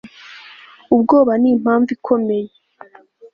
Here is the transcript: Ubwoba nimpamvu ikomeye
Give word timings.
Ubwoba 0.95 1.33
nimpamvu 1.41 1.89
ikomeye 1.97 2.49